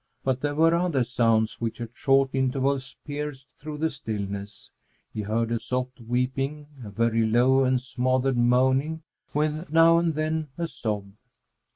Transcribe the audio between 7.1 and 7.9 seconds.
low and